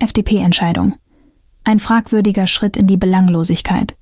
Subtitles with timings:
[0.00, 0.94] FDP-Entscheidung.
[1.64, 3.96] Ein fragwürdiger Schritt in die Belanglosigkeit.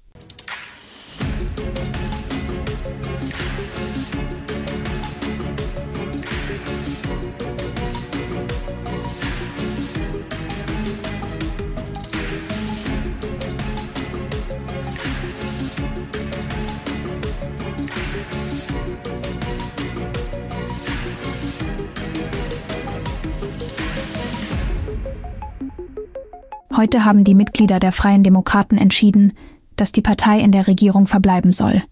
[26.79, 29.33] Heute haben die Mitglieder der Freien Demokraten entschieden,
[29.75, 31.83] dass die Partei in der Regierung verbleiben soll.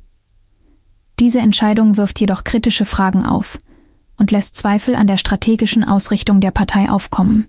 [1.18, 3.58] Diese Entscheidung wirft jedoch kritische Fragen auf
[4.16, 7.48] und lässt Zweifel an der strategischen Ausrichtung der Partei aufkommen.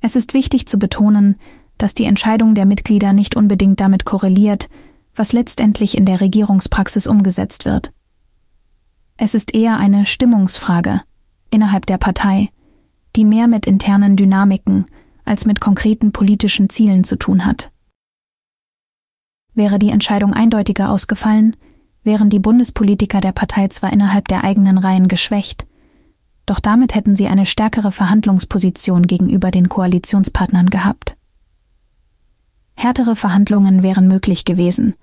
[0.00, 1.36] Es ist wichtig zu betonen,
[1.78, 4.68] dass die Entscheidung der Mitglieder nicht unbedingt damit korreliert,
[5.14, 7.92] was letztendlich in der Regierungspraxis umgesetzt wird.
[9.16, 11.02] Es ist eher eine Stimmungsfrage
[11.48, 12.48] innerhalb der Partei,
[13.14, 14.86] die mehr mit internen Dynamiken
[15.26, 17.70] als mit konkreten politischen Zielen zu tun hat.
[19.54, 21.56] Wäre die Entscheidung eindeutiger ausgefallen,
[22.02, 25.66] wären die Bundespolitiker der Partei zwar innerhalb der eigenen Reihen geschwächt,
[26.46, 31.16] doch damit hätten sie eine stärkere Verhandlungsposition gegenüber den Koalitionspartnern gehabt.
[32.76, 34.94] Härtere Verhandlungen wären möglich gewesen,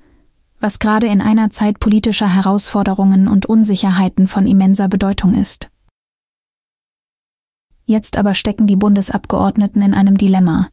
[0.60, 5.70] was gerade in einer Zeit politischer Herausforderungen und Unsicherheiten von immenser Bedeutung ist.
[7.86, 10.70] Jetzt aber stecken die Bundesabgeordneten in einem Dilemma.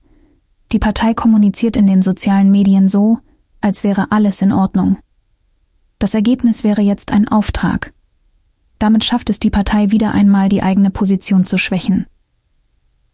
[0.73, 3.19] Die Partei kommuniziert in den sozialen Medien so,
[3.61, 4.99] als wäre alles in Ordnung.
[5.99, 7.93] Das Ergebnis wäre jetzt ein Auftrag.
[8.79, 12.07] Damit schafft es die Partei wieder einmal, die eigene Position zu schwächen.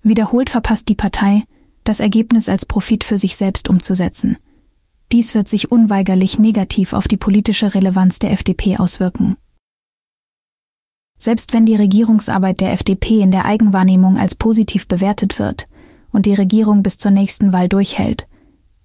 [0.03, 1.44] Wiederholt verpasst die Partei,
[1.83, 4.36] das Ergebnis als Profit für sich selbst umzusetzen.
[5.10, 9.36] Dies wird sich unweigerlich negativ auf die politische Relevanz der FDP auswirken.
[11.19, 15.64] Selbst wenn die Regierungsarbeit der FDP in der Eigenwahrnehmung als positiv bewertet wird
[16.12, 18.27] und die Regierung bis zur nächsten Wahl durchhält,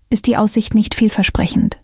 [0.09, 1.81] ist die Aussicht nicht vielversprechend.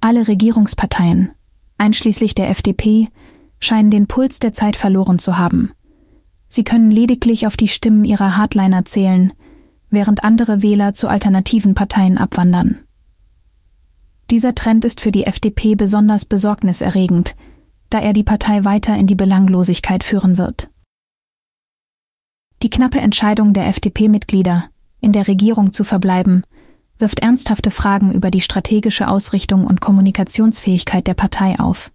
[0.00, 1.30] Alle Regierungsparteien,
[1.78, 3.08] einschließlich der FDP,
[3.60, 5.72] scheinen den Puls der Zeit verloren zu haben.
[6.48, 9.32] Sie können lediglich auf die Stimmen ihrer Hardliner zählen,
[9.88, 12.80] während andere Wähler zu alternativen Parteien abwandern.
[14.30, 17.36] Dieser Trend ist für die FDP besonders besorgniserregend,
[17.92, 20.70] da er die Partei weiter in die Belanglosigkeit führen wird.
[22.62, 24.64] Die knappe Entscheidung der FDP-Mitglieder,
[25.00, 26.44] in der Regierung zu verbleiben,
[26.98, 31.90] wirft ernsthafte Fragen über die strategische Ausrichtung und Kommunikationsfähigkeit der Partei auf.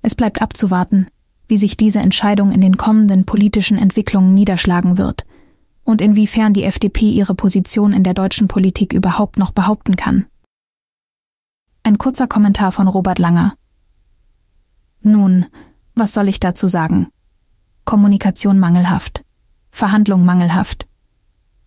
[0.00, 1.08] Es bleibt abzuwarten,
[1.46, 5.26] wie sich diese Entscheidung in den kommenden politischen Entwicklungen niederschlagen wird
[5.84, 10.26] und inwiefern die FDP ihre Position in der deutschen Politik überhaupt noch behaupten kann.
[11.82, 13.56] Ein kurzer Kommentar von Robert Langer.
[15.02, 15.46] Nun,
[15.94, 17.08] was soll ich dazu sagen?
[17.84, 19.24] Kommunikation mangelhaft,
[19.70, 20.86] Verhandlung mangelhaft.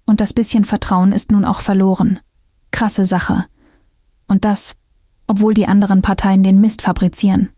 [0.06, 2.20] Und das bisschen Vertrauen ist nun auch verloren.
[2.72, 3.46] Krasse Sache.
[4.28, 4.76] Und das,
[5.28, 7.50] obwohl die anderen Parteien den Mist fabrizieren.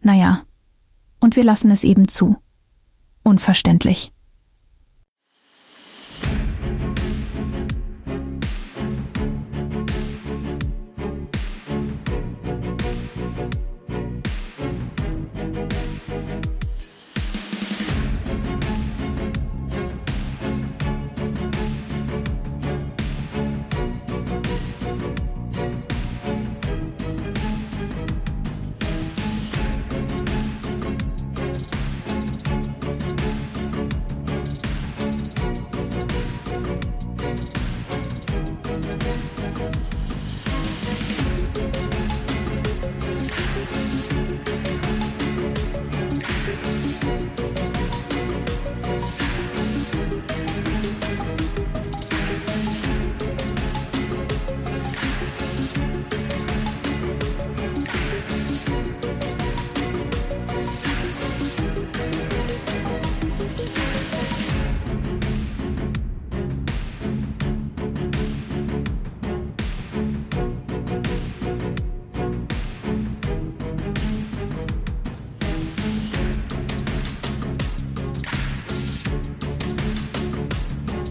[0.00, 0.42] Naja,
[1.20, 2.36] und wir lassen es eben zu.
[3.22, 4.12] Unverständlich.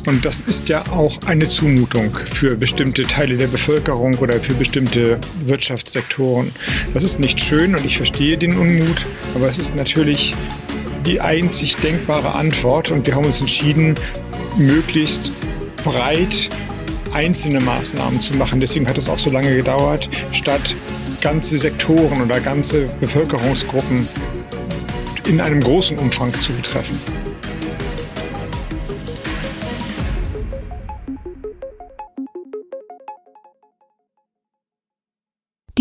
[0.10, 5.20] Und das ist ja auch eine Zumutung für bestimmte Teile der Bevölkerung oder für bestimmte
[5.46, 6.52] Wirtschaftssektoren.
[6.96, 10.34] Das ist nicht schön und ich verstehe den Unmut, aber es ist natürlich
[11.06, 13.94] die einzig denkbare Antwort und wir haben uns entschieden,
[14.58, 15.30] möglichst
[15.84, 16.50] breit
[17.14, 18.60] einzelne Maßnahmen zu machen.
[18.60, 20.76] Deswegen hat es auch so lange gedauert, statt
[21.22, 24.08] ganze Sektoren oder ganze Bevölkerungsgruppen
[25.28, 26.98] in einem großen Umfang zu betreffen.